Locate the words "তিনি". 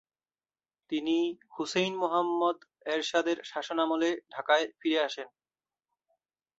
0.91-1.17